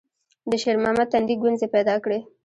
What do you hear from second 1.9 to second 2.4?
کړې.